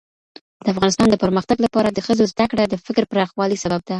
[0.65, 3.89] د افغانستان د پرمختګ لپاره د ښځو زدهکړه د فکر پراخوالي سبب ده.